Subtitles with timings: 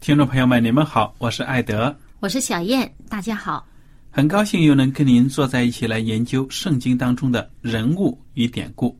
[0.00, 3.68] 听众朋友们，你们好，我是艾德，我是小燕，大家好，
[4.10, 8.98] 很高兴又能跟您坐在一起来研究圣经当中的人物与典故。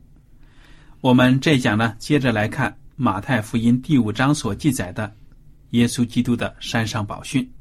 [1.01, 5.11] 我们这讲呢，接着来看马太福音第五章所记载的
[5.71, 7.51] 耶稣基督的山上宝训，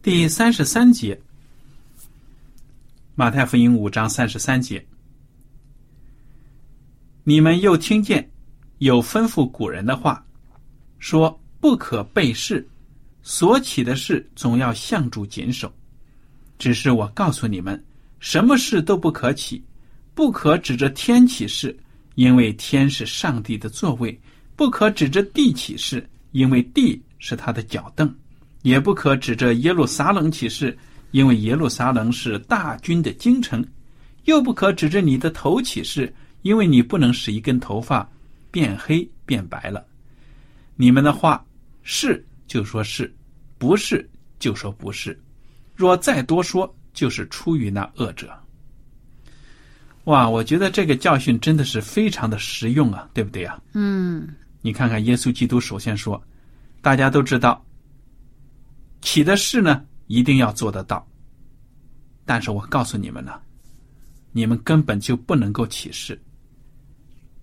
[0.00, 1.20] 第三十三节。
[3.14, 4.82] 马太福音五章三十三节，
[7.24, 8.26] 你们又听见
[8.78, 10.24] 有吩咐古人的话，
[10.98, 12.68] 说不可背誓，
[13.22, 15.72] 所起的事总要向主谨守。
[16.58, 17.80] 只是我告诉你们，
[18.18, 19.62] 什么事都不可起，
[20.12, 21.78] 不可指着天起誓。
[22.16, 24.20] 因为天是上帝的座位，
[24.56, 28.08] 不可指着地起誓，因为地是他的脚凳；
[28.62, 30.76] 也不可指着耶路撒冷起誓，
[31.12, 33.62] 因为耶路撒冷是大军的京城；
[34.24, 36.12] 又不可指着你的头起誓，
[36.42, 38.10] 因为你不能使一根头发
[38.50, 39.86] 变黑变白了。
[40.74, 41.44] 你们的话
[41.82, 43.12] 是就说是，
[43.58, 45.20] 不是就说不是。
[45.74, 48.32] 若再多说，就是出于那恶者。
[50.04, 53.60] 哇，我觉得这个教训真的是非常的实用啊，对不对呀？
[53.72, 54.28] 嗯，
[54.60, 56.20] 你看看耶稣基督首先说，
[56.80, 57.64] 大家都知道，
[59.00, 61.06] 起的事呢一定要做得到，
[62.24, 63.40] 但是我告诉你们呢，
[64.32, 66.20] 你们根本就不能够起誓。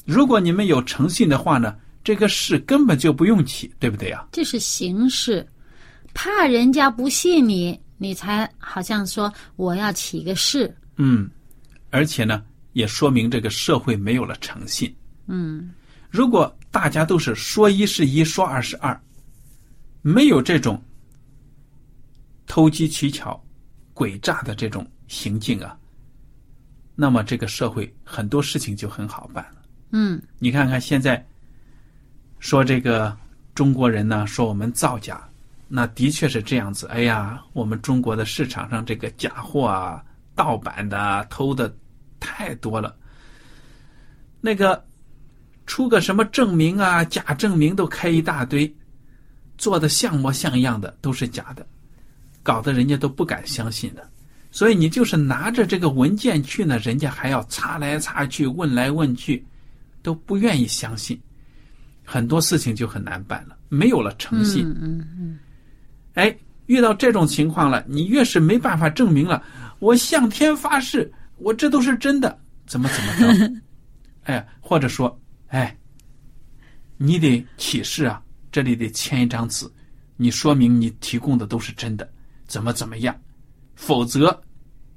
[0.05, 4.27] 如果你们有诚信的话呢，这个事根本就不用起，对不对呀？
[4.31, 5.47] 这是形式，
[6.13, 10.75] 怕人家不信你，你才好像说我要起个誓。
[10.97, 11.29] 嗯，
[11.89, 12.43] 而且呢。
[12.73, 14.95] 也说明这个社会没有了诚信。
[15.25, 15.73] 嗯，
[16.07, 18.97] 如果大家都是说一是一，说二是二，
[20.03, 20.81] 没有这种
[22.45, 23.43] 投机取巧、
[23.93, 25.75] 诡诈的这种行径啊，
[26.95, 29.63] 那么这个社会很多事情就很好办了。
[29.91, 31.27] 嗯，你看看现在
[32.39, 33.15] 说这个
[33.53, 35.21] 中国人呢，说我们造假，
[35.67, 36.87] 那的确是这样子。
[36.87, 40.03] 哎呀，我们中国的市场上这个假货啊、
[40.35, 41.73] 盗版的、偷的。
[42.21, 42.93] 太多了，
[44.41, 44.85] 那个
[45.65, 48.69] 出个什么证明啊，假证明都开一大堆，
[49.57, 51.65] 做的像模像样的都是假的，
[52.43, 54.05] 搞得人家都不敢相信的。
[54.51, 59.41] 所以你就是拿着这个文件去呢，人家还要查来查去，问来问去，
[60.03, 61.17] 都不愿意相信，
[62.11, 64.67] 很多事情就很难办了，没有了诚信。
[64.81, 65.37] 嗯嗯。
[66.15, 69.43] 哎，遇到这种情况了，你越是没办法证明了，
[69.77, 71.13] 我向天发誓。
[71.37, 72.35] 我这都是真的，
[72.65, 73.53] 怎么怎么着？
[74.25, 75.77] 哎，或者说，哎，
[76.97, 78.19] 你得起誓啊，
[78.51, 79.69] 这里得签一张纸，
[80.17, 82.11] 你说明你提供的都是真的，
[82.47, 83.15] 怎么怎么样？
[83.75, 84.41] 否则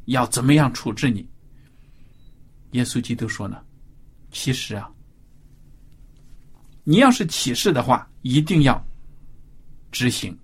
[0.06, 1.28] 要怎么样处置你？
[2.70, 3.58] 耶稣基督说呢，
[4.30, 4.90] 其实啊，
[6.84, 8.84] 你要是起誓的话，一定要
[9.90, 10.36] 执行，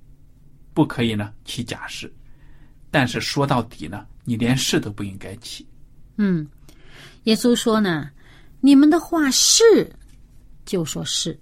[0.72, 2.12] 不可以呢起假誓。
[2.90, 5.66] 但是说到底呢，你连誓都不应该起。
[6.16, 6.46] 嗯，
[7.24, 8.10] 耶稣说呢，
[8.60, 9.90] 你们的话是，
[10.64, 11.32] 就说是；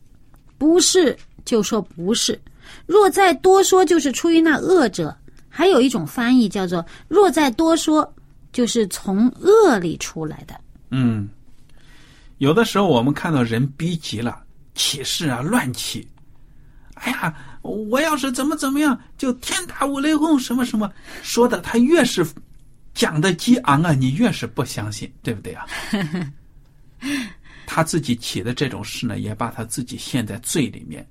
[0.58, 2.40] 不是，就说不是。
[2.84, 5.16] 若再多说，就是出于那恶者。
[5.48, 8.14] 还有一种翻译叫做“若再多说，
[8.52, 10.54] 就是从恶里出来的。
[10.90, 11.26] 嗯，
[12.38, 14.42] 有的时候我们看到人逼急了，
[14.76, 16.06] 起誓啊，乱起。
[16.94, 20.90] 哎呀，我要是怎么怎么样，就天打五雷轰，什么什么，
[21.22, 22.24] 说的他越是
[22.94, 25.66] 讲的激昂啊，你越是不相信，对不对啊？
[27.66, 31.06] 他自己起的这种事呢，也把他自己陷在罪里面，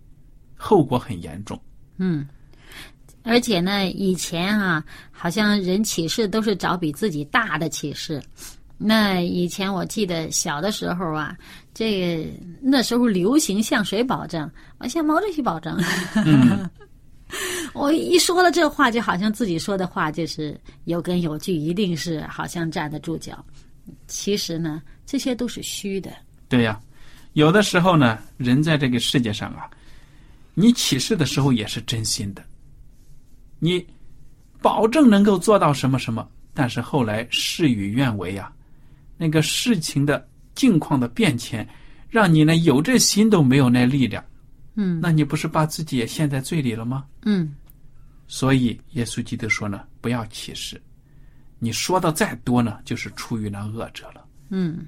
[0.56, 1.62] 后果很严重。
[1.97, 2.27] 嗯，
[3.21, 8.19] 而且呢，以前啊，好像人起誓都是找比自己大的起誓。
[8.77, 11.36] 那以前我记得小的时候啊，
[11.74, 12.30] 这个
[12.62, 14.50] 那时候流行向谁保证？
[14.80, 15.77] 我向毛主席保证。
[17.74, 23.44] 我一说了这话，就好像自己说的话就是有根有据，一定是好像站得住脚。
[24.07, 26.12] 其实呢，这些都是虚的。
[26.48, 26.80] 对呀，
[27.33, 29.69] 有的时候呢，人在这个世界上啊，
[30.54, 32.44] 你起誓的时候也是真心的，
[33.60, 33.86] 你
[34.62, 38.51] 保证能够做到什么什么，但是后来事与愿违啊，
[39.17, 41.67] 那个事情的境况的变迁，
[42.09, 44.23] 让你呢有这心都没有那力量，
[44.75, 47.06] 嗯那你不是把自己也陷在罪里了吗？
[47.23, 47.56] 嗯
[48.27, 50.81] 所以耶稣基督说呢，不要歧视，
[51.59, 54.25] 你说的再多呢，就是出于那恶者了。
[54.50, 54.88] 嗯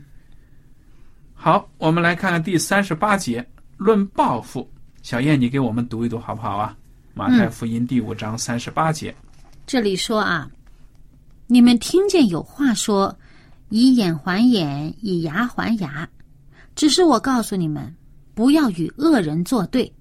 [1.33, 3.47] 好，我们来看看第三十八节，
[3.77, 4.68] 论报复。
[5.03, 6.75] 小燕，你给我们读一读好不好啊？
[7.13, 9.15] 马太福音第五章三十八节。
[9.65, 10.50] 这里说啊，
[11.45, 13.15] 你们听见有话说，
[13.69, 16.07] 以眼还眼，以牙还牙。
[16.75, 17.95] 只是我告诉你们，
[18.33, 19.91] 不要与恶人作对。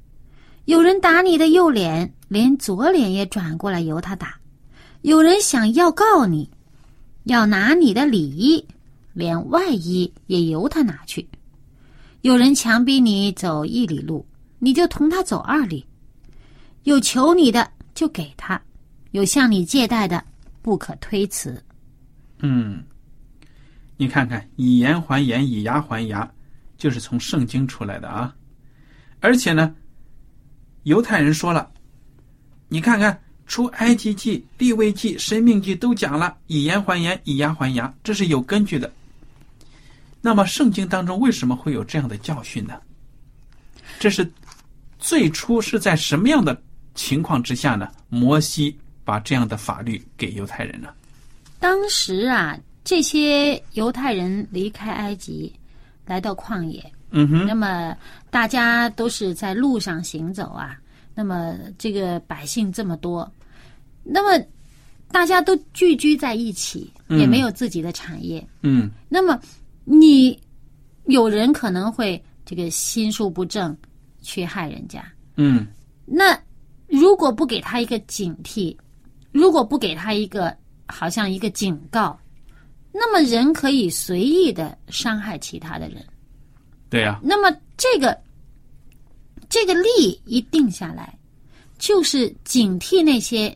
[0.67, 4.29] 有人打你的右脸，连左脸也转过来由他打；
[5.03, 6.51] 有人想要告你，
[7.25, 8.65] 要拿你的里衣，
[9.13, 11.27] 连外衣也由他拿去。
[12.23, 14.27] 有人强逼你走一里路，
[14.59, 15.87] 你就同他走二里。
[16.83, 18.61] 有求你的就给他，
[19.13, 20.23] 有向你借贷的
[20.63, 21.63] 不可推辞。
[22.41, 22.83] 嗯，
[23.97, 26.31] 你看看，以言还言，以牙还牙，
[26.77, 28.35] 就是从圣经出来的啊。
[29.21, 29.75] 而且呢，
[30.83, 31.71] 犹太人说了，
[32.69, 38.93] 你看看出埃及记、立位记、生命记都讲了，以言还言，以牙还牙，这是有根据的。
[40.21, 42.75] 那么圣经当中为什么会有这样的教训呢？
[43.99, 44.31] 这是
[44.99, 46.61] 最初是在什么样的
[46.95, 47.89] 情况之下呢？
[48.09, 50.95] 摩西把这样的法律给犹太人了？
[51.59, 55.53] 当时啊，这些犹太人离开埃及，
[56.07, 56.81] 来到旷野，
[57.11, 57.97] 嗯哼，那么
[58.31, 60.79] 大家都是在路上行走啊。
[61.13, 63.29] 那么这个百姓这么多，
[64.05, 64.41] 那么
[65.11, 68.47] 大家都聚居在一起，嗯也没有自己的产业。
[68.63, 69.37] 嗯那么
[69.83, 70.39] 你
[71.07, 73.77] 有人可能会这个心术不正，
[74.23, 75.05] 去害人家。
[75.35, 75.67] 嗯
[76.05, 76.39] 那
[76.87, 78.77] 如果不给他一个警惕，
[79.33, 80.57] 如果不给他一个
[80.87, 82.17] 好像一个警告，
[82.99, 86.03] 那么人可以随意的伤害其他的人。
[86.89, 88.17] 对呀、那么这个
[89.49, 91.19] 这个例一定下来，
[91.79, 93.55] 就是警惕那些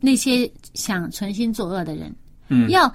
[0.00, 2.14] 那些想存心作恶的人，
[2.48, 2.92] 嗯，要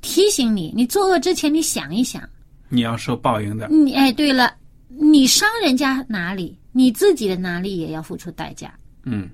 [0.00, 2.28] 提醒你，你作恶之前，你想一想，
[2.68, 3.68] 你要受报应的。
[3.68, 4.52] 你哎，对了，
[4.88, 8.74] 你伤人家哪里，你自己的哪里也要付出代价。
[9.04, 9.28] 嗯，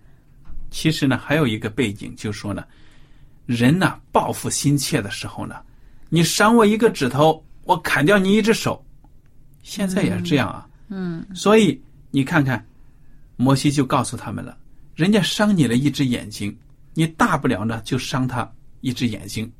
[0.70, 2.64] 其实呢，还有一个背景，就是说呢，
[3.48, 5.56] 人呢报复心切的时候呢，
[6.10, 8.84] 你伤我一个指头，我砍掉你一只手，
[9.62, 10.68] 现在也是这样啊。
[10.90, 12.62] 嗯所以你看看，
[13.36, 14.54] 摩西就告诉他们了，
[14.94, 16.54] 人家伤你了一只眼睛，
[16.92, 18.46] 你大不了呢就伤他
[18.82, 19.50] 一只眼睛，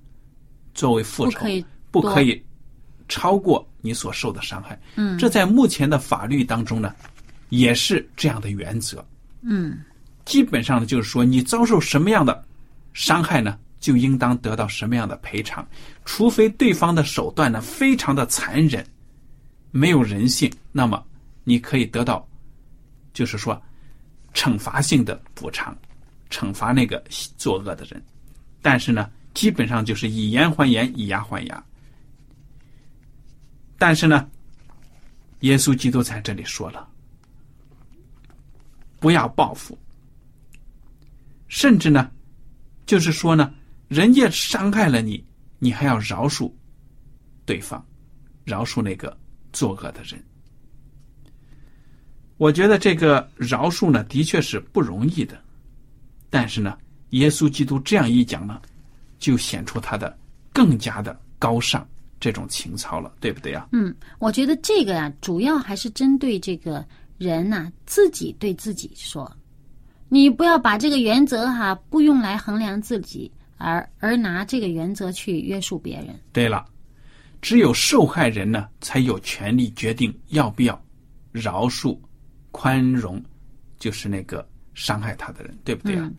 [0.74, 2.44] 作为复仇，不可以不可以
[3.08, 4.78] 超过你所受的伤害。
[4.96, 6.94] 嗯这在目前的法律当中呢，
[7.48, 9.02] 也是这样的原则。
[9.40, 9.78] 嗯
[10.26, 12.44] 基本上呢，就是说你遭受什么样的
[12.92, 15.66] 伤害呢，就应当得到什么样的赔偿，
[16.04, 18.84] 除非对方的手段呢非常的残忍，
[19.70, 21.04] 没有人性，那么
[21.44, 22.26] 你可以得到，
[23.12, 23.60] 就是说
[24.34, 25.76] 惩罚性的补偿，
[26.30, 27.02] 惩罚那个
[27.36, 28.02] 作恶的人。
[28.60, 31.64] 但是呢，基本上就是以言还言，以牙还牙。
[33.78, 34.28] 但是呢，
[35.40, 36.88] 耶稣基督在这里说了，
[38.98, 39.78] 不要报复。
[41.46, 42.10] 甚至呢，
[42.84, 43.54] 就是说呢，
[43.88, 45.24] 人家伤害了你，
[45.58, 46.52] 你还要饶恕
[47.44, 47.82] 对方，
[48.44, 49.16] 饶恕那个
[49.52, 50.22] 作恶的人。
[52.36, 55.42] 我觉得这个饶恕呢，的确是不容易的，
[56.30, 56.76] 但是呢，
[57.10, 58.60] 耶稣基督这样一讲呢，
[59.18, 60.16] 就显出他的
[60.52, 61.84] 更加的高尚
[62.20, 63.66] 这种情操了，对不对啊？
[63.72, 69.34] 嗯，我觉得这个呀、主要还是针对这个人呐、自己对自己说，
[70.08, 76.18] 你不要把这个原则哈、不用来衡量自己，而而拿这个原则去约束别人。
[76.32, 76.64] 对了，
[77.42, 80.80] 只有受害人呢，才有权利决定要不要
[81.30, 81.98] 饶恕、
[82.50, 83.22] 宽容，
[83.78, 86.06] 就是那个伤害他的人，对不对啊？
[86.06, 86.16] 嗯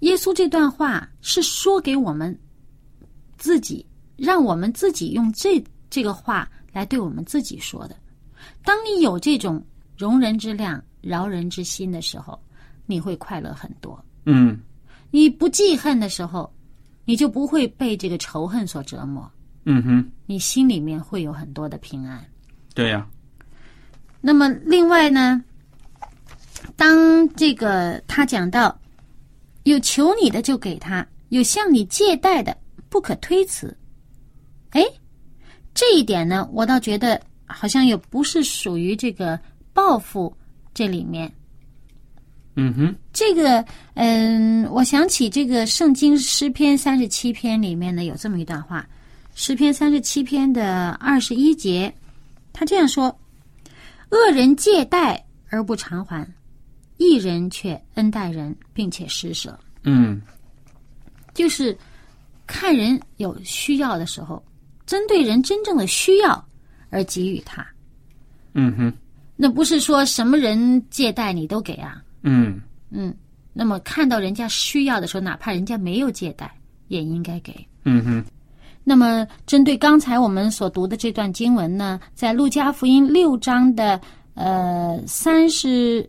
[0.00, 2.36] 耶稣这段话是说给我们
[3.38, 3.86] 自己，
[4.16, 7.96] 让我们自己用这这个话来对我们自己说的。
[8.64, 9.64] 当你有这种
[9.96, 12.36] 容人之量、饶人之心的时候，
[12.84, 14.04] 你会快乐很多。
[14.26, 14.58] 嗯
[15.12, 16.52] 你不记恨的时候，
[17.04, 19.30] 你就不会被这个仇恨所折磨，
[19.64, 22.24] 嗯哼，你心里面会有很多的平安。
[22.74, 23.06] 对呀、
[24.20, 25.42] 那么另外呢，
[26.76, 28.78] 当这个他讲到
[29.64, 32.56] 有求你的就给他，有向你借贷的
[32.88, 33.76] 不可推辞。
[34.70, 34.82] 哎，
[35.74, 39.38] 这一点呢，我倒觉得好像也不是属于这个
[39.72, 40.34] 报复
[40.72, 41.30] 这里面。
[42.54, 48.86] 嗯哼，这个，嗯，我想起这个圣经诗篇三十七篇里面呢有这么一段话，
[49.34, 51.92] 诗篇三十七篇的二十一节，
[52.52, 53.06] 他这样说
[54.12, 56.26] ：“恶人借贷而不偿还，
[56.98, 59.58] 一人却恩待人，并且施舍。
[59.84, 60.20] 嗯
[61.32, 61.76] 就是
[62.46, 64.44] 看人有需要的时候，
[64.84, 66.46] 针对人真正的需要
[66.90, 67.66] 而给予他。
[68.52, 68.92] 嗯哼，
[69.36, 72.60] 那不是说什么人借贷你都给啊，嗯
[72.90, 73.14] 嗯。
[73.54, 76.50] 那么看到人家需要的时候，哪怕人家没有借贷，
[76.88, 77.54] 也应该给。
[77.84, 78.24] 嗯哼，
[78.82, 84.00] 那么，针对刚才我们所读的这段经文呢，在路加福音六章的
[84.32, 86.08] 呃三十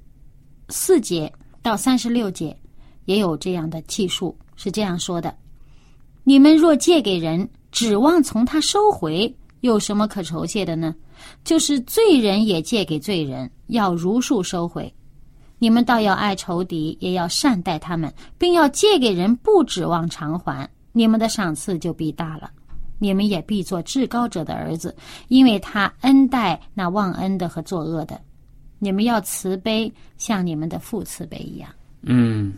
[0.70, 1.30] 四节
[1.62, 2.56] 到三十六节，
[3.04, 5.36] 也有这样的记述，是这样说的：
[6.24, 10.96] 你们若借给人，指望从他收回，有什么可酬谢的呢？
[11.44, 14.94] 就是罪人也借给罪人，要如数收回。
[15.64, 22.52] 你们倒要爱仇敌，也要善待他们，并要借给人，不指望偿还，你们的赏赐就必大了。
[23.00, 24.94] 你们也必做至高者的儿子，
[25.30, 28.20] 因为他恩待那忘恩的和作恶的。
[28.78, 31.70] 你们要慈悲，像你们的父慈悲一样。
[32.02, 32.54] 嗯，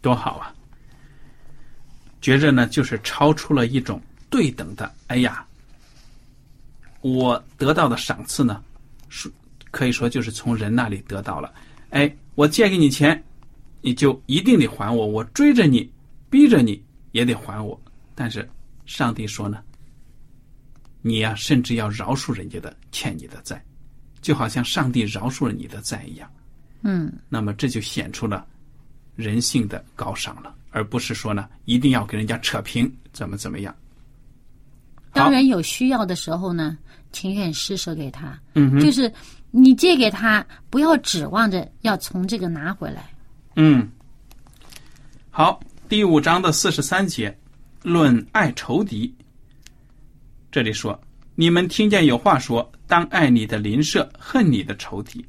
[0.00, 0.54] 多好啊！
[2.20, 4.88] 觉着呢，就是超出了一种对等的。
[5.08, 5.44] 哎呀，
[7.00, 8.62] 我得到的赏赐呢，
[9.08, 9.28] 是
[9.72, 11.52] 可以说就是从人那里得到了。
[11.94, 13.22] 哎，我借给你钱，
[13.80, 15.88] 你就一定得还我，我追着你，
[16.28, 16.82] 逼着你
[17.12, 17.80] 也得还我。
[18.16, 18.48] 但是
[18.84, 19.62] 上帝说呢，
[21.02, 23.64] 你呀、甚至要饶恕人家的欠你的债，
[24.20, 26.28] 就好像上帝饶恕了你的债一样。
[26.82, 28.44] 嗯，那么这就显出了
[29.14, 33.72] 人性的高尚了，而不是说呢一定要跟人家扯平，怎么怎么样。
[35.12, 36.76] 当人有需要的时候呢，
[37.12, 38.36] 情愿施舍给他。
[38.54, 39.10] 嗯，就是
[39.56, 43.08] 你借给他，不要指望着要从这个拿回来。
[43.54, 43.88] 嗯，
[45.30, 47.32] 好，第五章的四十三节，
[47.84, 49.14] 论爱仇敌。
[50.50, 51.00] 这里说，
[51.36, 55.24] 你们听见有话说，当爱你的邻舍，恨你的仇敌。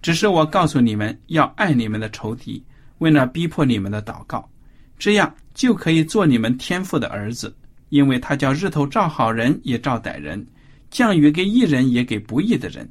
[0.00, 2.64] 只是我告诉你们，要爱你们的仇敌，
[2.98, 4.48] 为那逼迫你们的祷告，
[4.96, 7.52] 这样就可以做你们天父的儿子，
[7.88, 10.46] 因为他叫日头照好人也照歹人，
[10.88, 12.88] 降雨给义人也给不义的人。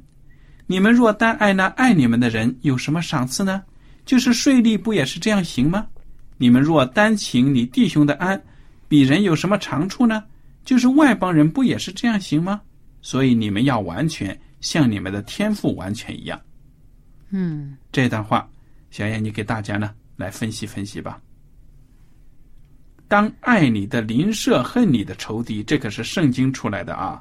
[0.70, 3.60] 你们若单爱那爱你们的人，有什么赏赐呢？
[4.06, 5.84] 就是税吏不也是这样行吗？
[6.38, 8.40] 你们若单请你弟兄的安，
[8.86, 10.22] 比人有什么长处呢？
[10.64, 12.60] 就是外邦人不也是这样行吗？
[13.02, 16.40] 所以你们要完全像你们的天赋完全一样。
[17.30, 18.48] 嗯，这段话，
[18.92, 21.20] 小燕，你给大家呢来分析分析吧。
[23.08, 27.20] 当爱你的邻舍，恨你的仇敌，这可是圣经出来的啊。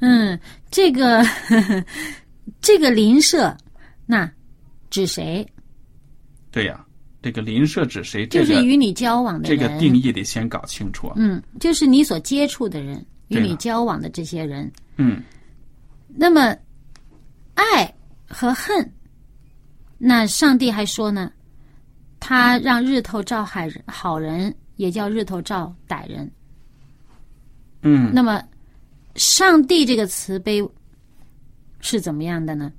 [0.00, 0.36] 嗯，
[0.68, 1.24] 这个
[2.60, 3.56] 这个邻舍，
[4.06, 4.30] 那
[4.90, 5.46] 指谁？
[6.50, 6.84] 对呀、
[7.20, 8.26] 这个邻舍指谁？
[8.26, 9.68] 就这个是与你交往的人这。
[9.68, 11.14] 个定义得先搞清楚啊。
[11.16, 14.70] 嗯，就是你所接触的人，与你交往的这些人。
[14.96, 15.22] 嗯
[16.08, 16.56] 那么，
[17.54, 17.94] 爱
[18.28, 18.92] 和恨，
[19.98, 21.30] 那上帝还说呢，
[22.18, 26.28] 他让日头照海人，好人也叫日头照歹人。
[27.82, 28.42] 嗯那么，
[29.14, 30.60] 上帝这个慈悲
[31.80, 32.72] 是怎么样的呢？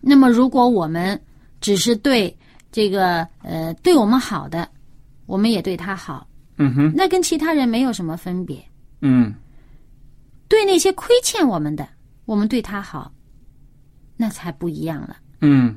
[0.00, 1.20] 那么，如果我们
[1.60, 2.36] 只是对
[2.72, 4.68] 这个呃对我们好的，
[5.26, 6.26] 我们也对他好，
[6.56, 8.62] 嗯哼那跟其他人没有什么分别。
[9.00, 9.32] 嗯
[10.48, 11.88] 对那些亏欠我们的，
[12.24, 13.12] 我们对他好，
[14.16, 15.16] 那才不一样了。
[15.40, 15.76] 嗯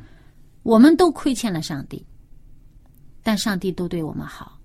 [0.63, 2.03] 我们都亏欠了上帝，
[3.21, 4.59] 但上帝都对我们好，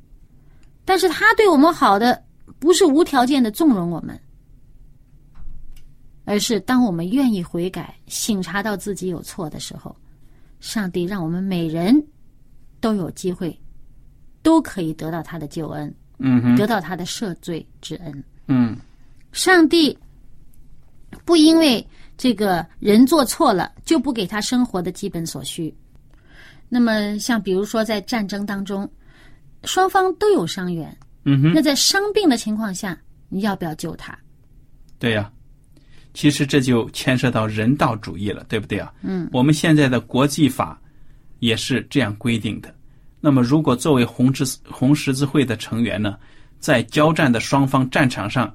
[0.85, 2.23] 但是他对我们好的
[2.59, 4.19] 不是无条件的纵容我们，
[6.31, 9.97] 而是当我们愿意悔改、醒察到自己有错的时候，
[10.61, 12.01] 上帝让我们每人
[12.81, 13.59] 都有机会
[14.41, 18.25] 都可以得到他的救恩，嗯，得到他的赦罪之恩。
[18.47, 18.77] 嗯
[19.33, 19.99] 上帝
[21.25, 21.85] 不因为
[22.17, 25.75] 这个人做错了就不给他生活的基本所需。
[26.69, 28.89] 那么，像比如说在战争当中，
[29.65, 32.97] 双方都有伤员，嗯哼，那在伤病的情况下，
[33.29, 34.17] 你要不要救他？
[35.01, 35.29] 对呀、
[36.13, 38.93] 其实这就牵涉到人道主义了，对不对啊？
[39.03, 40.81] 嗯，我们现在的国际法
[41.39, 42.75] 也是这样规定的。
[43.21, 46.17] 那么，如果作为红十字红十字会的成员呢，
[46.59, 48.55] 在交战的双方战场上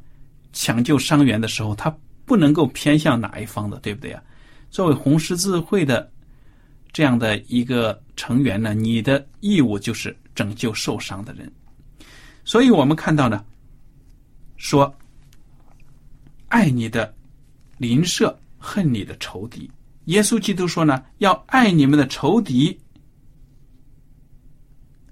[0.54, 1.96] 抢救伤员的时候，他
[2.26, 4.22] 不能够偏向哪一方的，对不对啊？
[4.72, 6.12] 作为红十字会的
[6.92, 11.50] 这样的一个成员呢，你的义务就是拯救受伤的人。
[12.44, 13.46] 所以我们看到呢，
[14.58, 14.94] 说
[16.48, 17.15] 爱你的
[17.78, 19.70] 邻舍，恨你的仇敌。
[20.06, 22.78] 耶稣基督说呢，要爱你们的仇敌，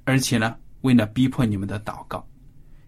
[0.03, 2.25] 而且呢，为了逼迫你们的祷告。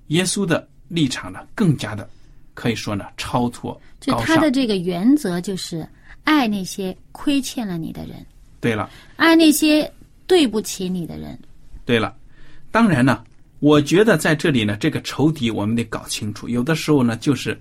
[0.07, 2.07] 耶稣的立场呢，更加的
[2.53, 4.51] 可以说呢，超脱就他的。
[4.51, 5.87] 这个原则就是
[6.23, 8.23] 爱那些亏欠了你的人，
[8.61, 9.91] 对了，爱那些
[10.27, 11.37] 对不起你的人。
[11.85, 12.15] 对了，
[12.71, 13.23] 当然呢，
[13.59, 16.47] 我觉得在这里呢，这个仇敌我们得搞清楚。
[16.47, 17.59] 有的时候呢，就是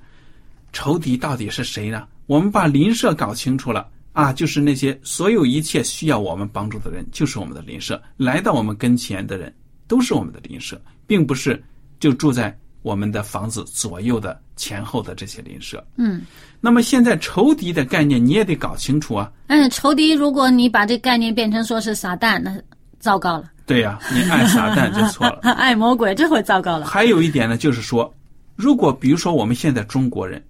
[0.74, 2.06] 仇敌到底是谁呢？
[2.26, 8.02] 我们把邻舍搞清楚了啊，就是那些所有一切需要我们帮助的人，就是我们的邻舍。
[8.16, 9.54] 来到我们跟前的人，
[9.86, 11.62] 都是我们的邻舍，并不是
[11.98, 15.82] 就住在我们的房子左右的前后的这些邻舍。
[15.96, 16.22] 嗯
[16.60, 19.30] 那么现在仇敌的概念你也得搞清楚啊。
[19.46, 22.58] 嗯，仇敌，如果你把这概念变成说是撒旦，那
[22.98, 23.50] 糟糕了。
[23.66, 25.40] 对呀、你爱撒旦就错了。
[25.56, 26.86] 爱魔鬼，这回糟糕了。
[26.86, 28.14] 还有一点呢，就是说，
[28.56, 30.42] 如果比如说我们现在中国人，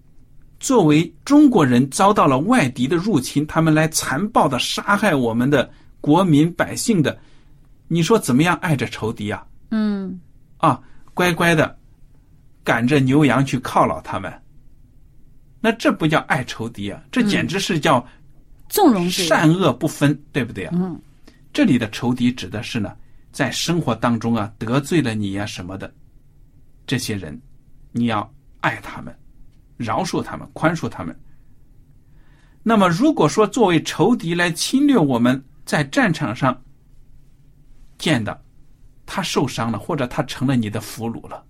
[0.64, 7.18] 作为中国人遭到了外敌的入侵，他们来残暴的杀害我们的国民百姓的，
[7.86, 9.46] 你说怎么样爱着仇敌啊？
[9.72, 10.18] 嗯，
[10.56, 10.80] 啊，
[11.12, 11.78] 乖乖的
[12.62, 14.32] 赶着牛羊去犒劳他们，
[15.60, 18.02] 那这不叫爱仇敌啊，这简直是叫
[18.70, 19.06] 纵容。
[19.10, 20.72] 善恶不分，对不对啊？
[20.76, 20.98] 嗯，
[21.52, 22.96] 这里的仇敌指的是呢，
[23.32, 25.92] 在生活当中啊得罪了你呀、什么的，
[26.86, 27.38] 这些人，
[27.92, 29.14] 你要爱他们，
[29.76, 31.16] 饶恕他们，宽恕他们。
[32.62, 36.58] 那么，如果说作为仇敌来侵略我们在战场上
[37.98, 38.40] 见的，
[39.04, 41.44] 他受伤了，或者他成了你的俘虏了，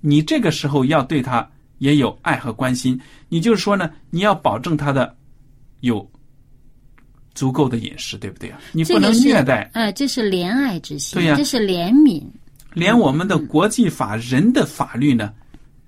[0.00, 1.46] 你这个时候要对他
[1.78, 2.98] 也有爱和关心。
[3.28, 5.14] 你就是说呢，你要保证他的
[5.80, 6.10] 有
[7.34, 8.58] 足够的饮食，对不对啊？
[8.72, 12.24] 你不能虐待，哎、这是怜爱之心，对呀这是怜悯。
[12.72, 15.34] 连我们的国际法、人的法律呢，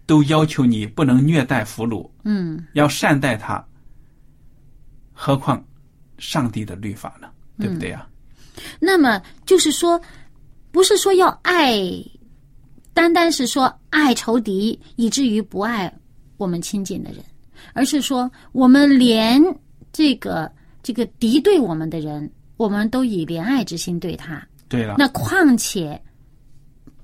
[0.06, 3.64] 都要求你不能虐待俘虏，嗯，要善待他。
[5.12, 5.64] 何况
[6.18, 7.28] 上帝的律法呢？
[7.58, 8.08] 对不对啊？
[8.80, 10.00] 那么就是说，
[10.72, 11.80] 不是说要爱，
[12.92, 15.92] 单单是说爱仇敌，以至于不爱
[16.36, 17.24] 我们亲近的人，
[17.72, 19.40] 而是说我们连
[19.92, 20.50] 这个
[20.82, 24.44] 这个敌对我们的人，我们都以怜爱之心对他。
[24.68, 26.00] 对了，那况且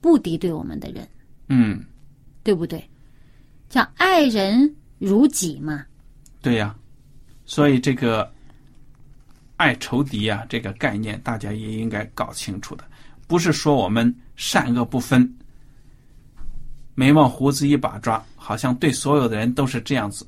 [0.00, 1.08] 不敌对我们的人，
[1.48, 1.84] 嗯，
[2.42, 2.89] 对不对？
[3.70, 5.86] 叫爱人如己嘛。
[6.42, 6.76] 对呀、
[7.46, 8.30] 所以这个
[9.56, 12.84] 爱仇敌呀、这个概念大家也应该搞清楚的，
[13.26, 15.32] 不是说我们善恶不分，
[16.94, 20.26] 眉毛胡子一把抓，好像对所有的人都是这样子。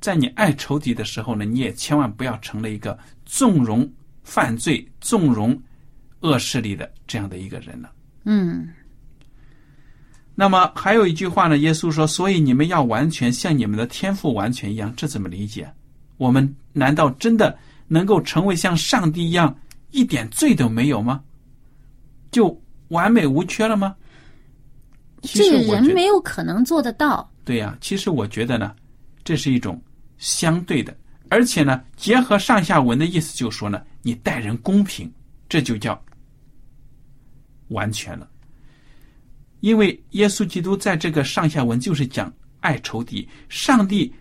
[0.00, 3.88] 在你爱仇敌的时候呢，你也千万不要成了一个纵容
[4.24, 5.56] 犯罪、纵容
[6.20, 7.92] 恶势力的这样的一个人了。
[8.24, 8.68] 嗯
[10.42, 15.72] 那么还有一句话呢，耶稣说：“所以你们要完全像你们的天赋完全一样。”这怎么理解？
[16.16, 19.56] 我们难道真的能够成为像上帝一样
[19.92, 21.22] 一点罪都没有吗？
[22.32, 23.94] 就完美无缺了吗？
[25.22, 27.30] 这个人没有可能做得到。
[27.44, 28.74] 对呀、其实我觉得呢，
[29.22, 29.80] 这是一种
[30.18, 30.92] 相对的，
[31.28, 35.08] 而且呢，结合上下文的意思，就说呢，你待人公平，
[35.48, 35.96] 这就叫
[37.68, 38.28] 完全了。
[39.62, 44.12] 因为耶稣基督在这个上下文就是讲爱仇敌，上帝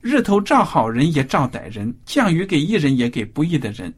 [0.00, 3.92] 日头照好人也照歹人，降雨给义人也给不义的人。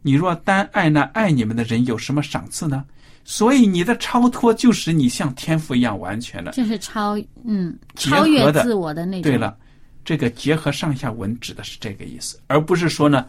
[0.00, 2.84] 你若单爱那爱你们的人，有什么赏赐呢？
[3.24, 6.52] 所以你的超脱就使你像天赋一样完全了。
[6.52, 9.22] 就是超嗯超越的自我的那种。
[9.22, 9.58] 对了，
[10.04, 13.26] 这个结合上下文指的是这个意思，而不是说呢，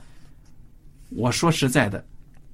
[1.10, 2.06] 我说实在的，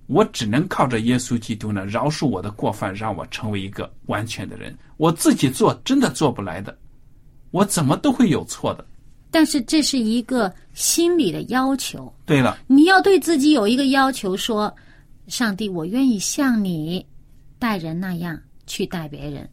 [0.07, 4.75] 我只能靠着耶稣基督呢饶恕我的过犯，让我成为一个完全的人。
[4.97, 6.77] 我自己做真的做不来的，
[7.51, 8.85] 我怎么都会有错的。
[9.31, 14.73] 但是这是一个心理的要求，对了，你要对自己有一个要求说，
[15.27, 17.05] 上帝，我愿意像你
[17.59, 19.49] 待人那样去待别人。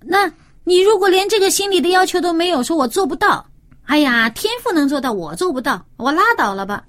[0.00, 0.32] 那
[0.64, 3.46] 你如果连这个心理的要求都没有，说我做不到，
[3.84, 6.84] 哎呀，天赋能做到，我做不到，我拉倒了吧，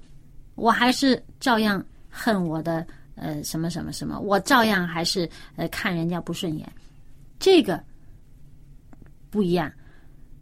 [0.56, 6.70] 我还是照样恨我的呃什么什么什么，我照样还是呃看人家不顺眼，
[7.38, 7.82] 这个
[9.30, 9.72] 不一样。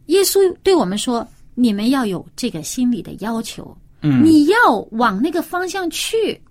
[0.07, 6.41] 耶稣对我们说：“你们要有这个心理的要求，嗯，你要往那个方向去。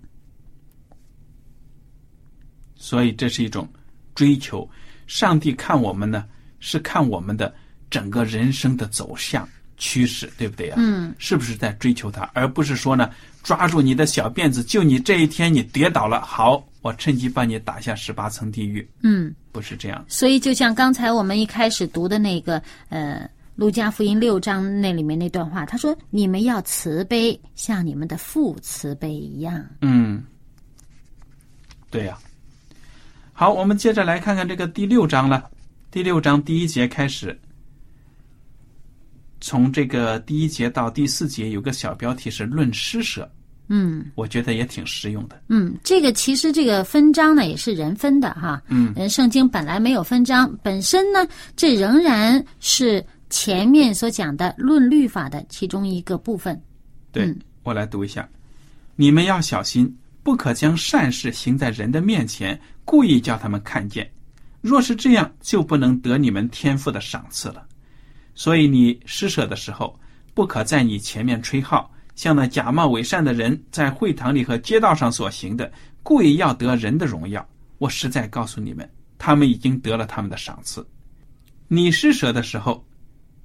[2.75, 3.67] 所以这是一种
[4.15, 4.67] 追求。
[5.07, 6.25] 上帝看我们呢，
[6.59, 7.53] 是看我们的
[7.89, 9.47] 整个人生的走向
[9.79, 10.75] 趋势，对不对呀？
[10.77, 13.09] 嗯，是不是在追求他，而不是说呢，
[13.41, 20.05] 抓住你的小辫子，就你这一天你跌倒了，好，我趁机把你打下十八层地狱，嗯。”不是这样。
[20.07, 29.65] 所以，就像刚才我们一开始读的那个呃《路加福音》六章那里面那段话，他说：“你们要慈悲，像你们的父慈悲一样。
[29.81, 30.23] 嗯，
[31.89, 32.15] 对呀、
[33.33, 35.49] 好，我们接着来看看这个第六章了。
[35.89, 37.37] 第六章第一节开始，
[39.41, 43.29] 从这个第一节到第四节有个小标题是“论施舍”，”
[43.71, 45.41] 嗯我觉得也挺实用的。
[45.47, 48.61] 嗯，这个其实这个分章呢也是人分的哈。
[48.67, 51.25] 嗯嗯，圣经本来没有分章，本身呢
[51.55, 56.59] 这仍然是前面所讲的论律法的其中一个部分。
[57.11, 58.27] 对，嗯我来读一下：
[58.95, 64.09] 你们要小心，不可将善事行在人的面前，故意叫他们看见。
[64.61, 67.65] 若是这样，就不能得你们天赋的赏赐了。
[68.39, 69.99] 所以你施舍的时候，
[70.33, 75.69] 不可在你前面吹号，像那假冒伪善的人在会堂里和街道上所行的，
[76.03, 77.45] 故意要得人的荣耀。
[77.79, 80.87] 我实在告诉你们，他们已经得了他们的赏赐。
[81.67, 82.81] 你施舍的时候，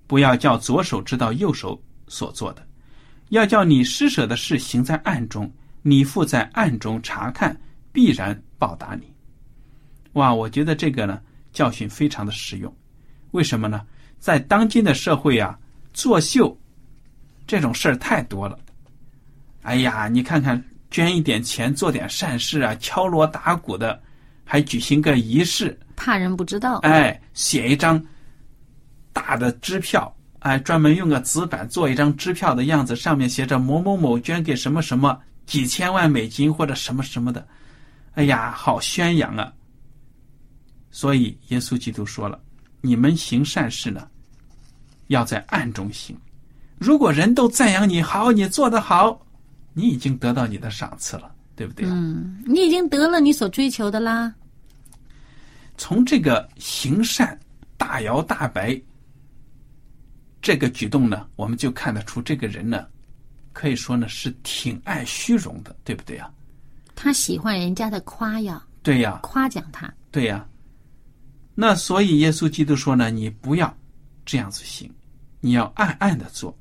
[0.07, 2.65] 不要叫左手知道右手所做的。
[3.31, 5.53] 要叫你施舍的事行在暗中，
[5.83, 9.13] 你父在暗中查看，必然报答你。
[10.13, 11.21] 哇，我觉得这个呢
[11.53, 12.73] 教训非常的实用。
[13.33, 13.85] 为什么呢？
[14.25, 15.59] 在当今的社会啊，
[15.93, 16.59] 作秀
[17.47, 18.59] 这种事儿太多了。
[19.61, 24.03] 哎呀，你看看，捐一点钱，做点善事啊，敲锣打鼓的，
[24.43, 26.79] 还举行个仪式，怕人不知道。
[26.79, 28.03] 哎，写一张
[29.13, 37.47] 大的支票，哎，专门用个纸板做一张支票的样子，上面写着某某某捐给什么什么几千万美金或者什么什么的，
[38.15, 39.53] 哎呀，好宣扬啊！
[40.91, 42.41] 所以耶稣基督说了，
[42.81, 44.09] 你们行善事呢，
[45.09, 46.17] 要在暗中行。
[46.79, 49.21] 如果人都赞扬你好，你做得好，
[49.73, 51.87] 你已经得到你的赏赐了，对不对？
[51.89, 54.35] 嗯，你已经得了你所追求的啦。
[55.77, 57.39] 从这个行善、
[57.77, 58.81] 大摇大摆
[60.43, 62.87] 这个举动呢，我们就看得出这个人呢，
[63.53, 66.31] 可以说呢是挺爱虚荣的，对不对啊？
[66.95, 69.93] 他喜欢人家的夸耀，对呀、夸奖他。
[70.13, 70.47] 对呀、
[71.55, 73.77] 那所以耶稣基督说呢，你不要
[74.25, 74.91] 这样子行，
[75.41, 76.57] 你要暗暗的做。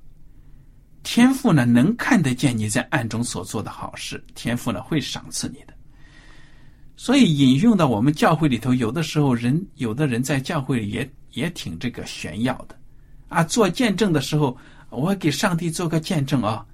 [1.04, 5.73] 天父呢能看得见你在暗中所做的好事，天父呢会赏赐你的。
[6.95, 12.80] 所以引用到我们教会里头，有的时候人有的人在教会里也也挺这个炫耀的，
[13.28, 14.56] 啊，做见证的时候，
[14.89, 16.65] 我给上帝做个见证啊，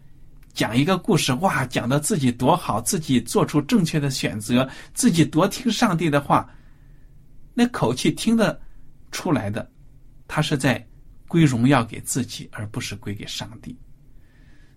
[0.53, 6.47] 讲一个故事，哇，讲的自己多好，自己做出正确的选择，自己多听上帝的话，
[7.53, 8.59] 那口气听得
[9.11, 9.67] 出来的，
[10.29, 10.87] 他是在
[11.27, 13.75] 归荣耀给自己，而不是归给上帝。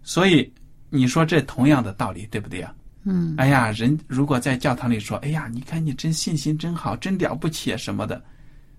[0.02, 0.52] 所以
[0.90, 2.74] 你说这同样的道理，对不对呀？
[3.04, 8.22] 嗯，哎呀，人如果在教堂里说：“哎呀，你看你真信心真好，真了不起啊什么的”，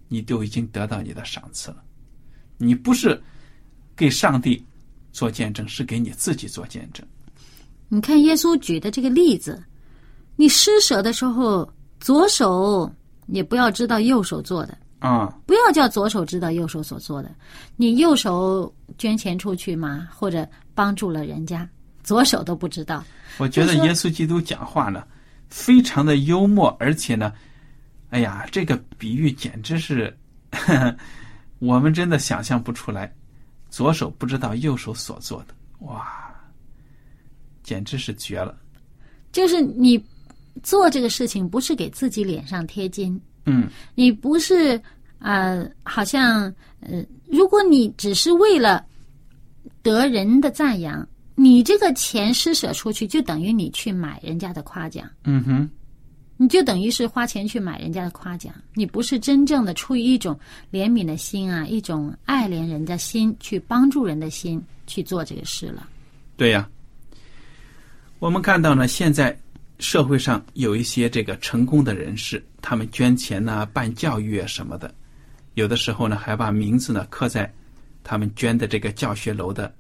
[0.10, 1.84] 你就已经得到你的赏赐了。
[2.58, 3.22] 你不是
[3.96, 4.66] 给上帝
[5.12, 7.06] 做见证，是给你自己做见证。
[7.90, 9.62] 你看耶稣举的这个例子，
[10.36, 12.92] 你施舍的时候，左手
[13.28, 14.78] 也不要知道右手做的，
[15.10, 17.30] 啊、不要叫左手知道右手所做的。
[17.76, 21.68] 你右手捐钱出去嘛，或者帮助了人家，
[22.04, 23.04] 左手都不知道。
[23.38, 25.06] 我觉得耶稣基督讲话呢，
[25.50, 27.34] 非常的幽默，而且呢，
[28.12, 30.18] 哎呀，这个比喻简直是，
[30.52, 30.96] 呵 呵
[31.60, 33.14] 我们真的想象不出来，
[33.70, 36.34] 左手不知道右手所做的，哇，
[37.62, 38.58] 简直是绝了。
[39.34, 40.02] 就是你
[40.62, 44.80] 做这个事情，不是给自己脸上贴金，嗯，你不是
[45.20, 48.86] 呃，好像呃，如果你只是为了
[49.82, 55.70] 得人的赞扬，你这个钱施舍出去，就等于你去买人家的夸奖，嗯哼，
[56.38, 60.40] 你就等于是花钱去买人家的夸奖，你不是真正的出于一种
[60.72, 65.88] 怜悯的心啊，一种爱怜人的心，去帮助人的心去做这个事了。
[66.38, 66.70] 对呀、
[68.20, 69.38] 我们看到呢，现在
[69.80, 74.94] 社会上有一些这个成功的人士，他们捐钱呐、办教育啊什么的，
[75.56, 77.52] 有的时候呢还把名字呢刻在
[78.04, 79.74] 他们捐的这个教学楼的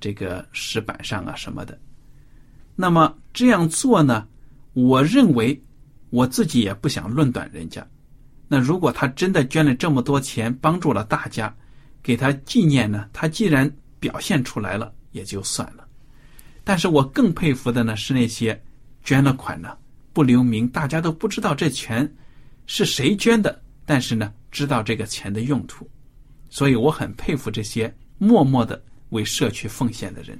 [0.00, 1.78] 这个石板上啊什么的。
[2.74, 4.26] 那么这样做呢，
[4.72, 5.60] 我认为
[6.10, 7.86] 我自己也不想论断人家。
[8.48, 11.54] 那如果他真的捐了这么多钱，帮助了大家，
[12.02, 15.86] 给他纪念呢，他既然表现出来了，也就算了。
[16.64, 18.60] 但是我更佩服的呢是那些
[19.02, 19.76] 捐了款呢
[20.12, 22.10] 不留名，大家都不知道这钱
[22.66, 25.88] 是谁捐的，但是呢知道这个钱的用途，
[26.50, 30.38] 所以我很佩服这些默默的为社区奉献的人。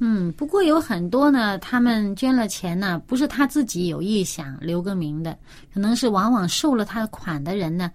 [0.00, 5.36] 嗯，不过有很多呢，他们捐了钱呢，不是他自己有意想留个名的，
[5.74, 7.90] 可能是往往受了他的款的人呢，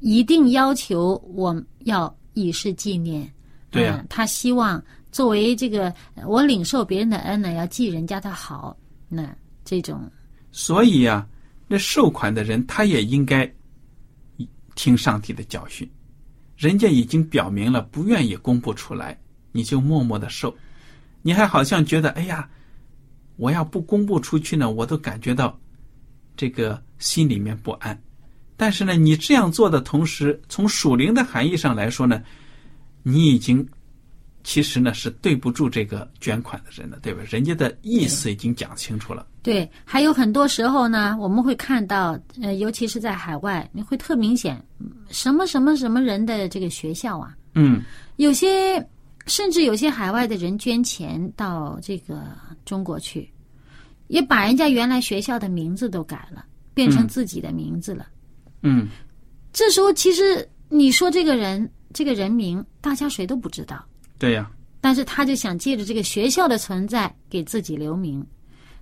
[0.00, 3.30] 一定要求我要以示纪念。
[3.70, 8.74] 对啊、嗯他希望作为这个呃我领受别人的恩呢，要记人家的好。
[9.08, 9.28] 那
[9.64, 10.10] 这种
[10.50, 11.26] 所以啊，
[11.66, 13.50] 那受款的人他也应该
[14.74, 15.88] 听上帝的教训。
[16.56, 19.18] 人家已经表明了不愿意公布出来，
[19.50, 20.54] 你就默默的受，
[21.22, 22.48] 你还好像觉得哎呀，
[23.36, 25.58] 我要不公布出去呢，我都感觉到
[26.36, 28.00] 这个心里面不安。
[28.56, 32.22] 但是呢，你这样做的同时，从属灵的含义上来说呢，
[33.02, 33.66] 你已经
[34.44, 37.22] 其实呢是对不住这个捐款的人的，对吧？
[37.28, 39.26] 人家的意思已经讲清楚了。
[39.42, 47.82] 对，还有很多时候呢，我们会看到，呃，尤其是在海外，你会特明显，嗯什么什么什么人的这个学校啊，嗯，
[48.16, 48.84] 有些
[49.26, 52.22] 甚至有些海外的人捐钱到这个
[52.64, 53.28] 中国去，
[54.08, 58.06] 也把人家原来学校的名字都改了，变成嗯自己的名字了。
[58.62, 58.88] 嗯，
[59.52, 63.84] 这时候，其实你说这个人这个人名，大家谁都不知道，
[64.22, 64.48] 对呀、
[64.80, 68.24] 但是他就想借着这个学校的存在给自己留名。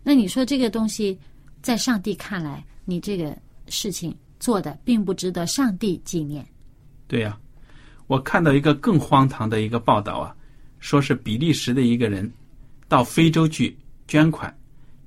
[0.03, 1.19] 那你说这个东西，
[1.63, 3.35] 在上帝看来，你这个
[3.67, 6.47] 事情做的并不值得上帝纪念。
[7.07, 7.39] 对呀、
[8.07, 10.37] 我看到一个更荒唐的一个报道啊，
[10.79, 12.31] 说是比利时的一个人
[12.87, 13.75] 到非洲去
[14.07, 14.55] 捐款，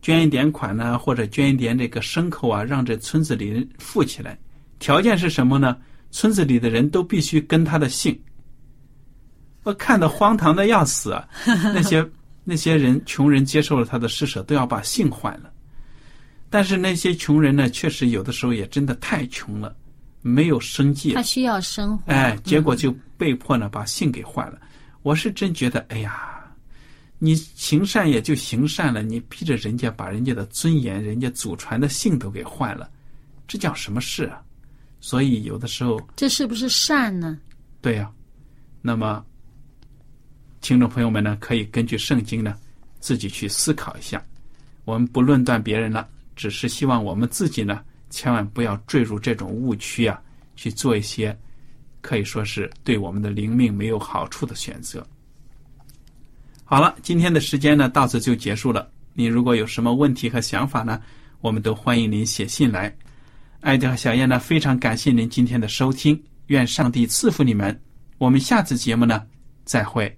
[0.01, 4.35] 捐一点款呢，或者捐一点这个牲口啊，让这村子里人富起来。
[4.79, 5.77] 条件是什么呢？
[6.09, 8.19] 村子里的人都必须跟他的姓。
[9.63, 11.27] 我看的荒唐的要死啊！
[11.45, 12.05] 那些
[12.43, 15.51] 那些人穷人接受了他的施舍，都要把姓换了。
[16.49, 19.75] 但是那些穷人呢，确实有的时候也真的太穷了，
[20.21, 22.11] 没有生计他需要生活。
[22.13, 24.59] 哎，结果就被迫呢把姓给换了。
[25.01, 26.45] 我是真觉得，哎呀，
[27.17, 32.89] 你行善也就行善了，你逼着人家把人家的尊严、人家祖传的姓都给换了，
[33.47, 34.41] 这叫什么事啊？
[34.99, 37.37] 所以有的时候，这是不是善呢？
[37.81, 38.09] 对呀、
[38.81, 39.25] 那么
[40.63, 42.55] 听众朋友们呢，可以根据圣经呢
[43.01, 44.23] 自己去思考一下。
[44.85, 50.17] 我们不论断别人了，只是希望我们自己呢，千万不要坠入这种误区啊，
[50.55, 51.37] 去做一些
[51.99, 55.05] 可以说是对我们的灵命没有好处的选择。
[56.63, 58.89] 好了，今天的时间呢到此就结束了。
[59.13, 61.01] 您如果有什么问题和想法呢，
[61.41, 62.95] 我们都欢迎您写信来。
[63.59, 67.77] 艾德和小燕呢，非常感谢您今天的收听，愿上帝赐福你们。
[68.17, 69.21] 我们下次节目呢，
[69.65, 70.17] 再会。